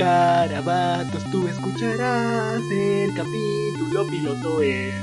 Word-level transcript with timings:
Carabatos, 0.00 1.30
tú 1.30 1.46
escucharás 1.46 2.62
el 2.72 3.12
capítulo 3.14 4.06
piloto 4.06 4.62
es... 4.62 4.94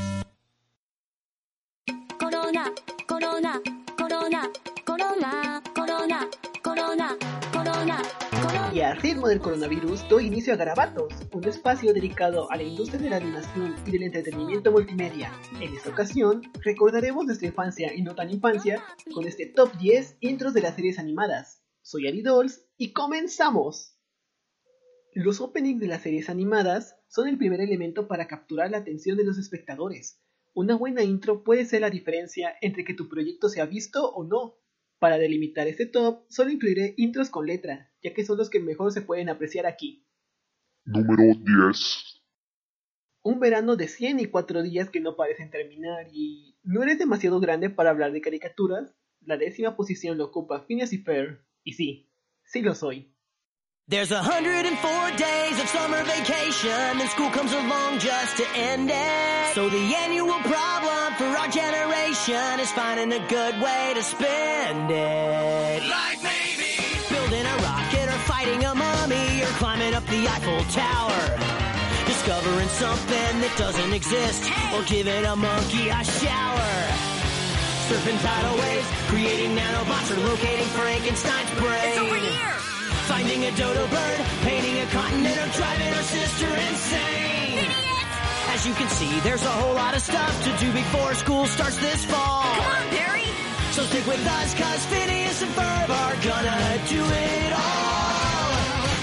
Corona, 2.18 2.73
corona, 3.07 3.62
corona, 3.96 4.49
corona, 4.83 5.62
corona, 5.75 6.31
corona, 6.63 7.18
corona, 7.54 8.02
corona. 8.41 8.71
Y 8.73 8.81
al 8.81 8.97
ritmo 8.97 9.28
del 9.28 9.39
coronavirus 9.39 10.10
doy 10.10 10.25
inicio 10.25 10.55
a 10.55 10.57
Garabatos, 10.57 11.14
un 11.32 11.43
espacio 11.43 11.93
dedicado 11.93 12.50
a 12.52 12.57
la 12.57 12.64
industria 12.64 13.00
de 13.00 13.11
la 13.11 13.18
animación 13.18 13.75
y 13.86 13.91
del 13.91 14.02
entretenimiento 14.02 14.71
multimedia. 14.71 15.32
En 15.61 15.75
esta 15.75 15.91
ocasión 15.91 16.41
recordaremos 16.64 17.23
nuestra 17.23 17.50
infancia 17.50 17.93
y 17.93 18.02
no 18.02 18.16
tan 18.16 18.32
infancia 18.32 18.84
con 19.14 19.27
este 19.27 19.45
top 19.45 19.71
10 19.77 20.18
intros 20.21 20.55
de 20.55 20.61
las 20.61 20.73
series 20.73 20.98
animadas. 20.98 21.61
Soy 21.84 22.07
Ari 22.07 22.23
Dolls 22.23 22.66
y 22.77 22.93
comenzamos. 22.93 23.96
Los 25.20 25.41
openings 25.41 25.79
de 25.79 25.88
las 25.88 26.04
series 26.04 26.29
animadas 26.29 26.96
son 27.07 27.28
el 27.28 27.39
primer 27.39 27.60
elemento 27.60 28.07
para 28.07 28.28
capturar 28.28 28.69
la 28.69 28.78
atención 28.78 29.18
de 29.18 29.23
los 29.23 29.39
espectadores. 29.39 30.21
Una 30.54 30.75
buena 30.75 31.01
intro 31.01 31.43
puede 31.43 31.65
ser 31.65 31.82
la 31.82 31.89
diferencia 31.89 32.53
entre 32.61 32.86
que 32.86 32.94
tu 32.94 33.09
proyecto 33.09 33.50
sea 33.50 33.66
visto 33.66 34.11
o 34.11 34.23
no. 34.23 34.59
Para 35.00 35.17
delimitar 35.17 35.67
este 35.67 35.88
top, 35.88 36.25
solo 36.30 36.52
incluiré 36.52 36.94
intros 36.97 37.31
con 37.31 37.47
letra, 37.47 37.92
ya 38.03 38.14
que 38.14 38.23
son 38.23 38.38
los 38.38 38.52
que 38.52 38.59
mejor 38.59 38.92
se 38.92 39.02
pueden 39.02 39.28
apreciar 39.30 39.66
aquí. 39.66 40.06
Número 40.86 41.34
10. 41.34 42.22
Un 43.23 43.39
verano 43.39 43.75
de 43.75 43.88
104 43.88 44.61
días 44.61 44.92
que 44.92 45.00
no 45.00 45.16
parecen 45.16 45.50
terminar 45.50 46.09
y... 46.14 46.59
¿No 46.61 46.84
eres 46.84 47.00
demasiado 47.00 47.39
grande 47.39 47.72
para 47.72 47.89
hablar 47.89 48.11
de 48.11 48.22
caricaturas? 48.22 48.94
La 49.22 49.38
décima 49.38 49.75
posición 49.75 50.20
lo 50.20 50.25
ocupa 50.25 50.67
Phineas 50.67 50.94
y 50.94 51.00
Ferb. 51.00 51.39
Y 51.64 51.73
sí, 51.73 52.11
sí 52.44 52.61
lo 52.61 52.75
soy. 52.75 53.17
There's 53.89 54.11
104 54.11 55.11
days 55.16 55.61
of 55.61 55.69
summer 55.69 56.03
vacation, 56.03 57.00
and 57.00 57.09
school 57.09 57.30
comes 57.30 57.53
along 57.53 58.00
just 58.00 58.36
to 58.36 58.45
end 58.53 58.92
it. 58.92 59.56
So 59.56 59.70
the 59.70 59.95
annual 60.03 60.36
problem 60.44 61.14
for 61.16 61.23
our 61.23 61.48
generation 61.48 62.59
is 62.59 62.70
finding 62.73 63.14
a 63.14 63.25
good 63.30 63.56
way 63.62 63.94
to 63.95 64.03
spend 64.03 64.92
it. 64.92 65.88
Like 65.88 66.22
maybe 66.22 66.84
building 67.08 67.45
a 67.45 67.56
rocket 67.64 68.09
or 68.12 68.20
fighting 68.28 68.66
a 68.66 68.75
mummy 68.75 69.42
or 69.42 69.53
climbing 69.56 69.94
up 69.94 70.06
the 70.08 70.28
Eiffel 70.28 70.67
Tower. 70.75 71.23
Discovering 72.12 72.67
something 72.67 73.40
that 73.40 73.56
doesn't 73.56 73.94
exist 73.94 74.52
or 74.75 74.84
giving 74.84 75.23
a 75.23 75.36
monkey 75.38 75.88
a 75.88 76.03
shower. 76.03 76.75
Surfing 77.88 78.19
tidal 78.19 78.59
waves, 78.59 78.88
creating 79.08 79.56
nanobots 79.56 80.12
or 80.12 80.19
locating 80.28 80.67
Frankenstein's 80.75 81.52
brain. 81.56 81.80
It's 81.88 81.97
over 82.00 82.16
here. 82.17 82.67
Finding 83.08 83.45
a 83.45 83.52
dodo 83.52 83.88
bird, 83.88 84.19
painting 84.44 84.77
a 84.80 84.86
continent, 84.88 85.38
or 85.38 85.47
driving 85.55 85.94
our 85.94 86.03
sister 86.03 86.47
insane. 86.47 87.69
As 88.52 88.67
you 88.67 88.73
can 88.73 88.89
see, 88.89 89.19
there's 89.22 89.44
a 89.44 89.55
whole 89.63 89.75
lot 89.75 89.95
of 89.95 90.02
stuff 90.02 90.44
to 90.44 90.52
do 90.59 90.72
before 90.73 91.13
school 91.16 91.45
starts 91.45 91.78
this 91.78 92.03
fall. 92.03 92.44
Come 92.44 92.66
on, 92.66 92.89
Barry. 92.91 93.23
So 93.72 93.83
stick 93.83 94.05
with 94.08 94.25
us, 94.28 94.53
cause 94.55 94.85
Phineas 94.88 95.41
and 95.41 95.52
Ferb 95.52 95.89
are 95.89 96.16
gonna 96.19 96.81
do 96.89 97.02
it 97.02 97.53
all. 97.53 98.58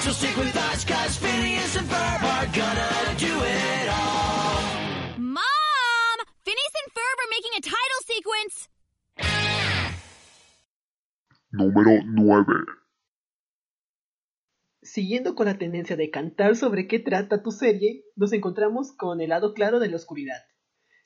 So 0.04 0.10
stick 0.12 0.36
with 0.36 0.54
us, 0.54 0.84
cause 0.84 1.16
Phineas 1.16 1.76
and 1.76 1.88
Ferb 1.88 2.22
are 2.22 2.46
gonna 2.52 3.14
do 3.16 3.34
it 3.40 3.88
all. 3.88 4.60
Mom! 5.16 6.16
Phineas 6.44 6.74
and 6.82 6.92
Ferb 6.92 7.16
are 7.22 7.30
making 7.30 7.54
a 7.56 7.62
title 7.62 8.00
sequence. 8.04 8.68
Número 11.54 12.04
9. 12.04 12.83
Siguiendo 14.94 15.34
con 15.34 15.46
la 15.46 15.58
tendencia 15.58 15.96
de 15.96 16.08
cantar 16.08 16.54
sobre 16.54 16.86
qué 16.86 17.00
trata 17.00 17.42
tu 17.42 17.50
serie, 17.50 18.04
nos 18.14 18.32
encontramos 18.32 18.92
con 18.92 19.20
el 19.20 19.30
lado 19.30 19.52
claro 19.52 19.80
de 19.80 19.88
la 19.88 19.96
oscuridad. 19.96 20.40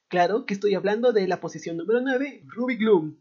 Claro 0.08 0.44
que 0.44 0.52
estoy 0.52 0.74
hablando 0.74 1.14
de 1.14 1.26
la 1.26 1.40
posición 1.40 1.78
número 1.78 2.02
9, 2.02 2.44
Ruby 2.48 2.76
Gloom. 2.76 3.16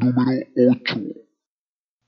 Número 0.00 0.46
8. 0.56 1.00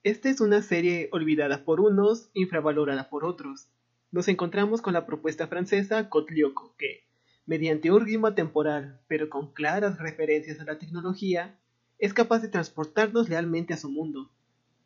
Esta 0.05 0.31
es 0.31 0.41
una 0.41 0.63
serie 0.63 1.09
olvidada 1.11 1.65
por 1.65 1.81
unos, 1.81 2.31
infravalorada 2.35 3.11
por 3.11 3.25
otros. 3.25 3.69
Nos 4.13 4.29
encontramos 4.29 4.81
con 4.81 4.93
la 4.93 5.07
propuesta 5.07 5.49
francesa 5.49 6.09
Cotlioco, 6.09 6.77
que, 6.79 7.09
mediante 7.47 7.91
un 7.91 8.07
ritmo 8.07 8.33
temporal, 8.35 9.01
pero 9.09 9.29
con 9.29 9.53
claras 9.53 9.99
referencias 9.99 10.61
a 10.61 10.65
la 10.65 10.79
tecnología, 10.79 11.59
es 11.99 12.15
capaz 12.15 12.43
de 12.43 12.49
transportarnos 12.49 13.29
realmente 13.29 13.75
a 13.75 13.77
su 13.77 13.91
mundo. 13.91 14.31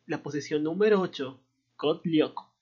La 0.07 0.23
posición 0.23 0.63
número 0.63 0.99
8, 0.99 1.39
Cotlioco. 1.75 2.54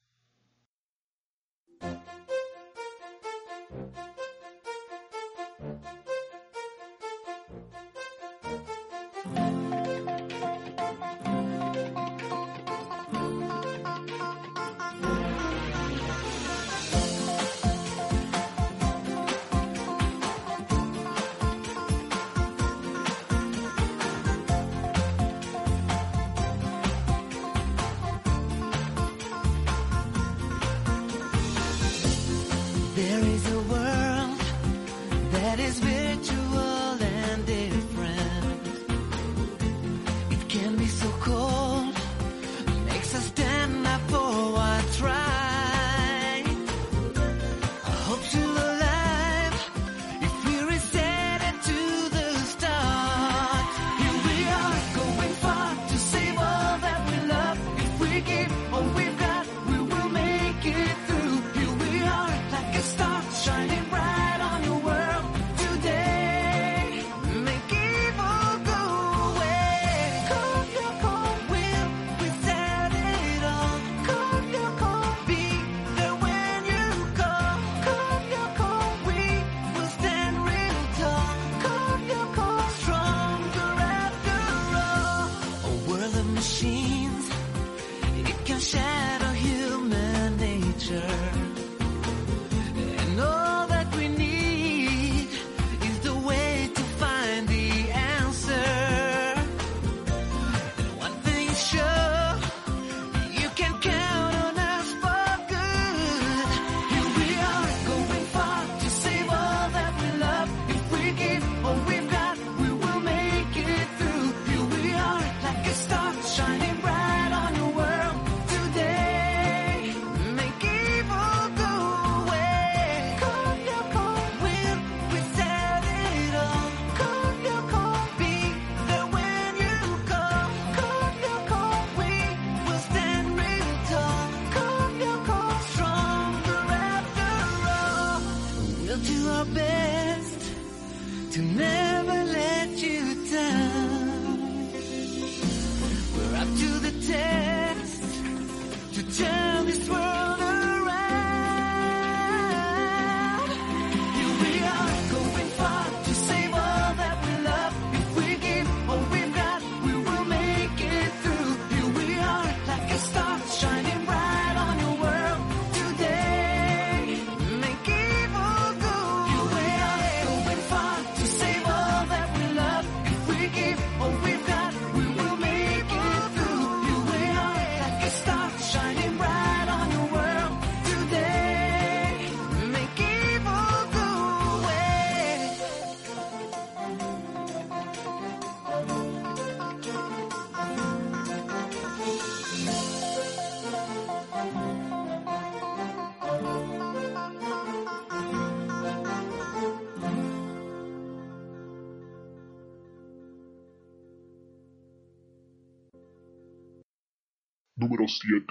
Número 207.84 208.08
7. 208.08 208.46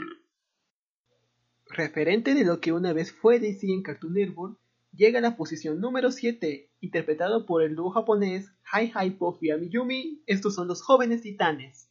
Referente 1.70 2.34
de 2.34 2.44
lo 2.44 2.60
que 2.60 2.72
una 2.72 2.92
vez 2.92 3.14
fue 3.14 3.40
DC 3.40 3.66
en 3.66 3.82
Cartoon 3.82 4.12
Network, 4.12 4.58
llega 4.92 5.20
a 5.20 5.22
la 5.22 5.38
posición 5.38 5.80
número 5.80 6.10
7, 6.10 6.68
interpretado 6.80 7.46
por 7.46 7.62
el 7.62 7.74
dúo 7.74 7.88
japonés 7.92 8.52
Hai 8.70 8.92
Hai 8.94 9.12
Poppy 9.12 9.50
Amiyumi, 9.50 10.22
estos 10.26 10.54
son 10.54 10.68
los 10.68 10.82
jóvenes 10.82 11.22
titanes. 11.22 11.88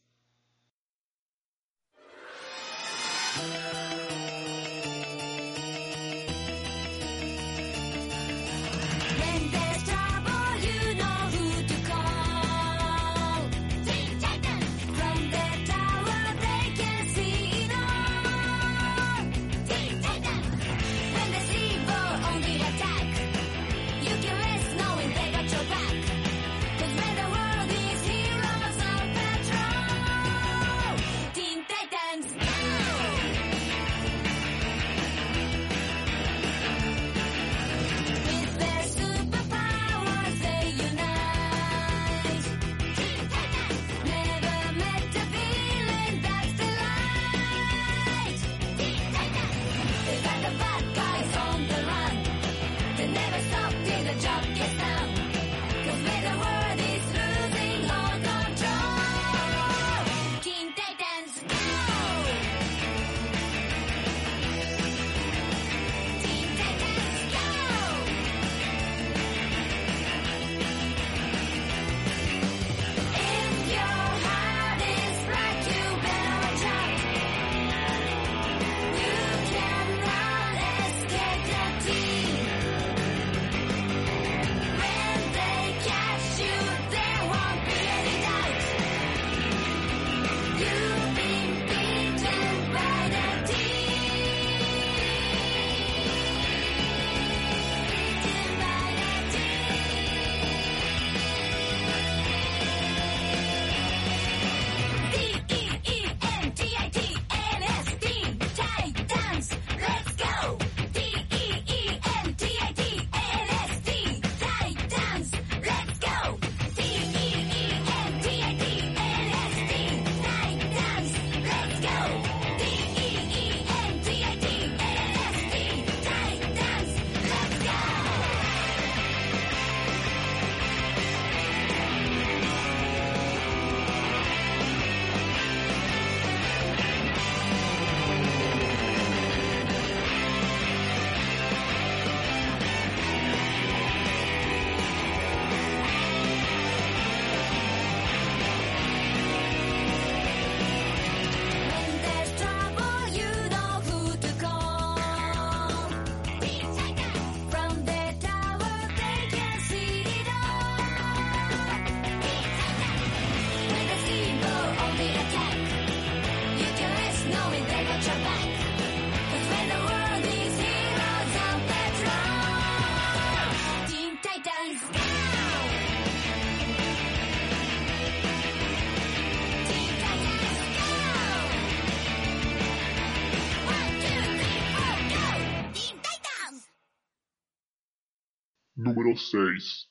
Número 188.82 189.16
6. 189.16 189.90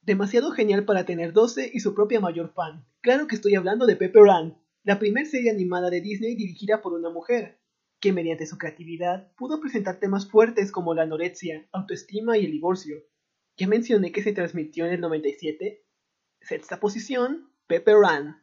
Demasiado 0.00 0.50
genial 0.50 0.84
para 0.86 1.04
tener 1.04 1.32
12 1.34 1.70
y 1.74 1.80
su 1.80 1.94
propia 1.94 2.20
mayor 2.20 2.52
fan. 2.54 2.86
Claro 3.02 3.26
que 3.26 3.34
estoy 3.34 3.54
hablando 3.54 3.86
de 3.86 3.96
Pepper 3.96 4.30
Ann, 4.30 4.56
la 4.82 4.98
primer 4.98 5.26
serie 5.26 5.50
animada 5.50 5.90
de 5.90 6.00
Disney 6.00 6.34
dirigida 6.34 6.80
por 6.80 6.94
una 6.94 7.10
mujer, 7.10 7.60
que 8.00 8.12
mediante 8.12 8.46
su 8.46 8.56
creatividad 8.56 9.32
pudo 9.36 9.60
presentar 9.60 10.00
temas 10.00 10.26
fuertes 10.26 10.72
como 10.72 10.94
la 10.94 11.02
anorexia, 11.02 11.68
autoestima 11.70 12.38
y 12.38 12.46
el 12.46 12.52
divorcio. 12.52 12.96
Ya 13.58 13.68
mencioné 13.68 14.10
que 14.10 14.22
se 14.22 14.32
transmitió 14.32 14.86
en 14.86 14.94
el 14.94 15.00
97. 15.00 15.84
Sexta 16.40 16.80
posición, 16.80 17.52
Pepper 17.66 17.96
Ann. 18.06 18.42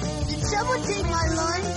Did 0.31 0.45
someone 0.45 0.81
take 0.83 1.03
my 1.03 1.27
lunch? 1.27 1.75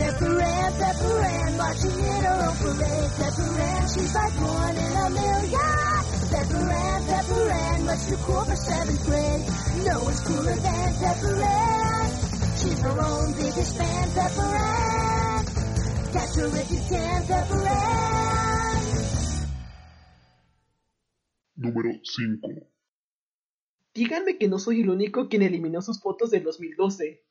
Pepper 0.00 0.40
Ann, 0.40 0.72
Pepper 0.80 1.20
Ann, 1.20 1.56
marching 1.58 1.90
in 1.92 2.24
her 2.24 2.38
own 2.48 2.56
parade. 2.56 3.10
Pepper 3.20 3.52
she's 3.92 4.14
like 4.14 4.32
one 4.40 4.76
in 4.80 4.92
a 4.96 5.10
million. 5.12 6.00
Pepper 6.32 6.72
Ann, 6.72 7.04
Pepper 7.04 7.50
Ann, 7.50 7.84
much 7.84 8.06
too 8.08 8.16
cool 8.16 8.44
for 8.46 8.56
seventh 8.56 9.04
grade. 9.04 9.44
No 9.84 10.04
one's 10.04 10.20
cooler 10.20 10.56
than 10.56 10.94
Pepper. 11.04 11.36
She's 12.56 12.80
her 12.80 12.98
own 12.98 13.32
biggest 13.34 13.76
fan, 13.76 14.10
Pepper 14.16 14.56
Ann. 14.56 15.44
Catch 16.14 16.36
her 16.36 16.46
if 16.46 16.70
you 16.70 16.80
can, 16.88 17.26
Pepper 17.26 17.68
Ann. 17.68 18.22
Número 21.60 21.92
5. 21.92 22.71
Díganme 23.94 24.38
que 24.38 24.48
no 24.48 24.58
soy 24.58 24.80
el 24.80 24.88
único 24.88 25.28
quien 25.28 25.42
eliminó 25.42 25.82
sus 25.82 26.00
fotos 26.00 26.30
del 26.30 26.44
2012. 26.44 27.22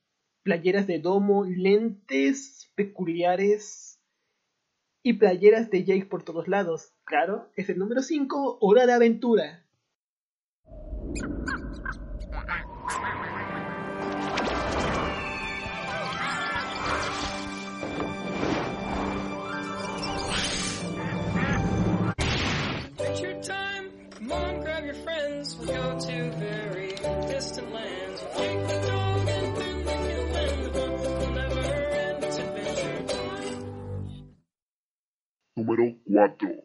Playeras 0.44 0.86
de 0.86 1.00
domo, 1.00 1.44
lentes 1.46 2.72
peculiares 2.76 4.00
y 5.04 5.14
playeras 5.14 5.72
de 5.72 5.84
Jake 5.84 6.06
por 6.06 6.24
todos 6.24 6.48
lados. 6.48 6.94
Claro, 7.04 7.50
es 7.56 7.70
el 7.70 7.80
número 7.80 8.04
5, 8.04 8.60
Hora 8.62 8.86
de 8.86 8.94
Aventura. 8.94 9.66
Time. 23.42 23.61
Come 24.22 24.34
on, 24.34 24.62
grab 24.62 24.86
your 24.86 24.94
friends. 24.94 25.56
We'll 25.58 25.68
go 25.68 26.00
to 26.00 26.32
very 26.38 26.94
distant 27.28 27.74
lands. 27.74 28.22
We'll 28.22 28.38
take 28.38 28.68
the 28.68 28.88
dog 28.88 29.28
and 29.28 29.58
then 29.58 29.84
the 29.84 29.96
new 29.96 30.22
and 30.42 30.66
the 30.66 30.70
book 30.70 31.02
will 31.02 31.32
never 31.32 31.60
end. 31.60 32.24
It's 32.24 32.38
adventure. 32.38 33.02
Número 35.58 35.98
4. 36.06 36.64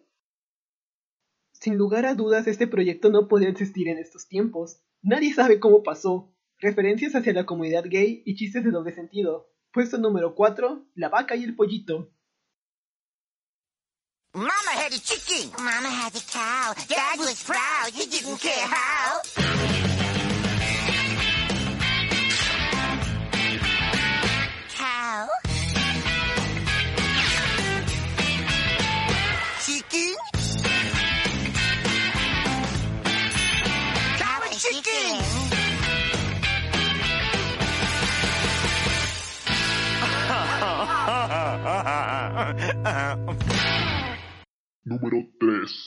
Sin 1.52 1.78
lugar 1.78 2.04
a 2.04 2.14
dudas, 2.14 2.46
este 2.46 2.66
proyecto 2.66 3.08
no 3.08 3.26
podría 3.26 3.48
existir 3.48 3.88
en 3.88 3.96
estos 3.96 4.28
tiempos. 4.28 4.82
Nadie 5.00 5.32
sabe 5.32 5.58
cómo 5.58 5.82
pasó. 5.82 6.30
Referencias 6.58 7.14
hacia 7.14 7.32
la 7.32 7.46
comunidad 7.46 7.84
gay 7.88 8.22
y 8.26 8.34
chistes 8.34 8.64
de 8.64 8.70
doble 8.70 8.92
sentido. 8.92 9.48
Puesto 9.72 9.96
número 9.96 10.34
4, 10.34 10.84
La 10.94 11.08
vaca 11.08 11.36
y 11.36 11.44
el 11.44 11.56
pollito. 11.56 12.10
Mama 14.34 14.72
had 14.74 14.92
a 14.92 14.98
chicken. 14.98 15.50
Mama 15.64 15.88
had 15.88 16.14
a 16.14 16.20
cow. 16.30 16.55
Dad 16.74 17.18
was 17.20 17.40
proud. 17.44 17.92
He 17.92 18.06
didn't 18.06 18.38
care 18.38 18.66
how. 18.66 19.20
Cow. 24.74 25.28
Chicken. 29.60 30.16
Cow 34.18 34.42
and 34.42 34.58
chicken. 34.58 35.22
Número 44.84 45.18
3. 45.40 45.85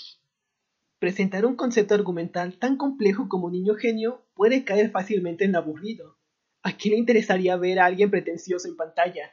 Presentar 1.00 1.46
un 1.46 1.56
concepto 1.56 1.96
argumental 1.96 2.60
tan 2.60 2.76
complejo 2.76 3.30
como 3.30 3.50
Niño 3.50 3.76
Genio 3.76 4.26
puede 4.34 4.66
caer 4.66 4.92
fácilmente 4.92 5.46
en 5.46 5.54
lo 5.54 5.60
aburrido. 5.60 6.18
¿A 6.62 6.74
quién 6.74 6.94
le 6.94 7.00
interesaría 7.00 7.56
ver 7.56 7.80
a 7.80 7.86
alguien 7.86 8.12
pretencioso 8.12 8.68
en 8.68 8.76
pantalla? 8.76 9.32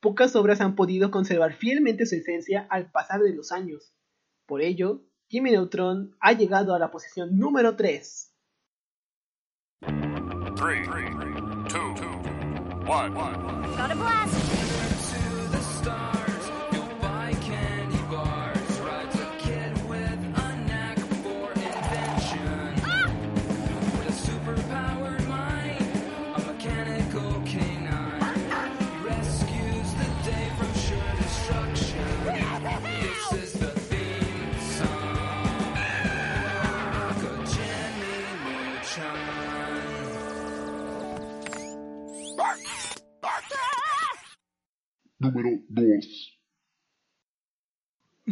Pocas 0.00 0.34
obras 0.36 0.62
han 0.62 0.74
podido 0.74 1.10
conservar 1.10 1.52
fielmente 1.52 2.06
su 2.06 2.14
esencia 2.14 2.66
al 2.70 2.90
pasar 2.90 3.20
de 3.20 3.34
los 3.34 3.52
años. 3.52 3.92
Por 4.46 4.62
ello, 4.62 5.02
Jimmy 5.28 5.50
Neutron 5.50 6.16
ha 6.18 6.32
llegado 6.32 6.74
a 6.74 6.78
la 6.78 6.90
posición 6.90 7.36
número 7.38 7.76
3. 7.76 8.32
Three, 10.56 10.82
two, 11.68 11.94
one. 12.86 13.12
Got 13.76 13.90
a 13.90 13.94
blast. 13.94 14.46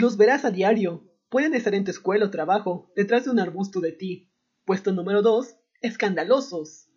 Los 0.04 0.18
verás 0.18 0.44
a 0.44 0.50
diario. 0.50 1.02
Pueden 1.30 1.54
estar 1.54 1.74
en 1.74 1.82
tu 1.82 1.90
escuela 1.90 2.26
o 2.26 2.30
trabajo, 2.30 2.92
detrás 2.94 3.24
de 3.24 3.30
un 3.30 3.40
arbusto 3.40 3.80
de 3.80 3.92
ti. 3.92 4.30
Puesto 4.66 4.92
número 4.92 5.22
2. 5.22 5.56
Escandalosos. 5.80 6.90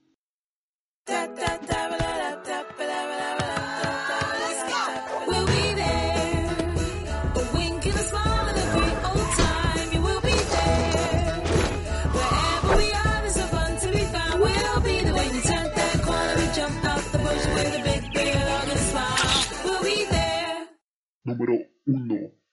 Número 21.23 21.53
1. 21.85 22.46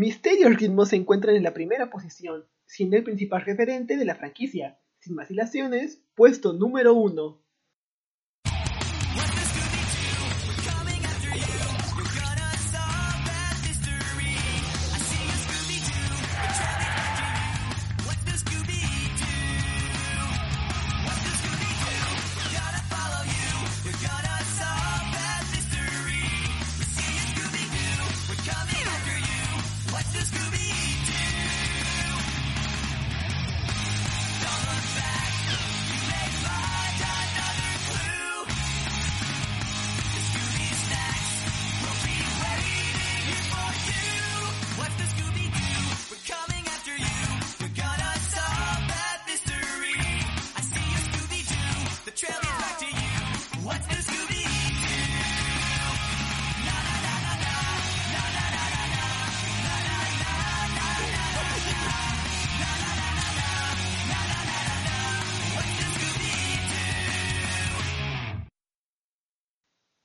Misterio 0.00 0.48
y 0.48 0.54
Ritmo 0.54 0.86
se 0.86 0.96
encuentran 0.96 1.36
en 1.36 1.42
la 1.42 1.52
primera 1.52 1.90
posición, 1.90 2.46
siendo 2.64 2.96
el 2.96 3.04
principal 3.04 3.42
referente 3.42 3.98
de 3.98 4.06
la 4.06 4.14
franquicia. 4.14 4.80
Sin 4.98 5.14
vacilaciones, 5.14 6.02
puesto 6.14 6.54
número 6.54 6.94
1. 6.94 7.44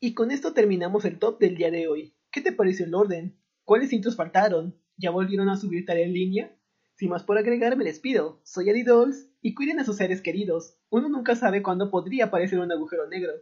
Y 0.06 0.14
con 0.14 0.30
esto 0.30 0.54
terminamos 0.54 1.04
el 1.06 1.18
top 1.18 1.40
del 1.40 1.58
día 1.58 1.72
de 1.72 1.88
hoy. 1.88 2.14
¿Qué 2.32 2.40
te 2.40 2.52
pareció 2.52 2.86
el 2.86 2.94
orden? 2.94 3.42
¿Cuáles 3.64 3.92
intros 3.92 4.16
faltaron? 4.16 4.80
¿Ya 4.98 5.10
volvieron 5.10 5.50
a 5.50 5.58
subir 5.58 5.84
tarea 5.84 6.06
en 6.06 6.14
línea? 6.14 6.56
Sin 6.94 7.10
más 7.10 7.24
por 7.24 7.40
agregar, 7.40 7.76
me 7.76 7.86
despido. 7.86 8.40
Soy 8.44 8.70
Eddie 8.70 8.84
Dolls 8.84 9.32
y 9.42 9.56
cuiden 9.56 9.80
a 9.80 9.84
sus 9.84 9.98
seres 9.98 10.22
queridos. 10.22 10.78
Uno 10.92 11.10
nunca 11.10 11.36
sabe 11.36 11.64
cuándo 11.64 11.90
podría 11.90 12.26
aparecer 12.26 12.60
un 12.60 12.72
agujero 12.72 13.08
negro. 13.08 13.34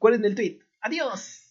Guarden 0.00 0.24
el 0.24 0.34
tweet. 0.34 0.58
¡Adiós! 0.80 1.43